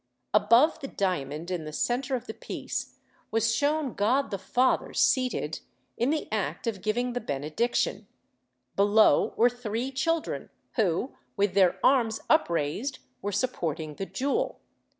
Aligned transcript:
Above 0.33 0.79
the 0.79 0.87
diamond, 0.87 1.51
in 1.51 1.63
the 1.63 1.71
centre 1.71 2.15
of 2.15 2.25
the 2.25 2.33
piece, 2.33 2.97
was 3.29 3.53
shown 3.53 3.93
God 3.93 4.31
the 4.31 4.39
Father 4.39 4.95
seated, 4.95 5.59
in 5.95 6.09
the 6.09 6.27
act 6.33 6.65
of 6.65 6.81
giving 6.81 7.13
the 7.13 7.21
benediction; 7.21 8.07
below 8.75 9.35
were 9.37 9.47
three 9.47 9.91
children, 9.91 10.49
who, 10.71 11.13
with 11.37 11.53
their 11.53 11.79
arms 11.85 12.19
upraised, 12.31 12.97
were 13.21 13.31
supporting 13.31 13.93
the 13.97 14.07
jewel. 14.07 14.59